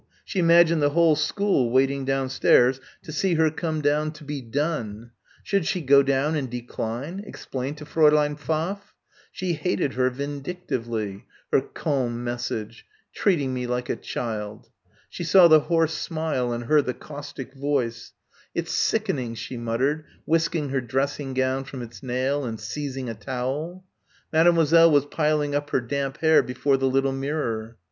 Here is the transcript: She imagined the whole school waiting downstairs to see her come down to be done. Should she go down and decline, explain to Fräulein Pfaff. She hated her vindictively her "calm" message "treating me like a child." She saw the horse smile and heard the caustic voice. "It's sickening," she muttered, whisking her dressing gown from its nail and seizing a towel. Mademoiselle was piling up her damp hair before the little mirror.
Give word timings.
She 0.25 0.39
imagined 0.39 0.81
the 0.81 0.89
whole 0.97 1.15
school 1.15 1.69
waiting 1.69 2.05
downstairs 2.05 2.81
to 3.03 3.11
see 3.11 3.35
her 3.35 3.51
come 3.51 3.81
down 3.83 4.11
to 4.13 4.23
be 4.23 4.41
done. 4.41 5.11
Should 5.43 5.67
she 5.67 5.79
go 5.81 6.01
down 6.01 6.35
and 6.35 6.49
decline, 6.49 7.23
explain 7.27 7.75
to 7.75 7.85
Fräulein 7.85 8.35
Pfaff. 8.39 8.95
She 9.31 9.53
hated 9.53 9.93
her 9.93 10.09
vindictively 10.09 11.27
her 11.51 11.61
"calm" 11.61 12.23
message 12.23 12.83
"treating 13.13 13.53
me 13.53 13.67
like 13.67 13.89
a 13.89 13.95
child." 13.95 14.71
She 15.07 15.23
saw 15.23 15.47
the 15.47 15.59
horse 15.69 15.93
smile 15.93 16.51
and 16.51 16.63
heard 16.63 16.87
the 16.87 16.95
caustic 16.95 17.53
voice. 17.53 18.13
"It's 18.55 18.71
sickening," 18.73 19.35
she 19.35 19.55
muttered, 19.55 20.03
whisking 20.25 20.69
her 20.69 20.81
dressing 20.81 21.35
gown 21.35 21.63
from 21.63 21.83
its 21.83 22.01
nail 22.01 22.43
and 22.43 22.59
seizing 22.59 23.07
a 23.07 23.13
towel. 23.13 23.85
Mademoiselle 24.33 24.89
was 24.89 25.05
piling 25.05 25.53
up 25.53 25.69
her 25.69 25.79
damp 25.79 26.17
hair 26.21 26.41
before 26.41 26.77
the 26.77 26.89
little 26.89 27.13
mirror. 27.13 27.77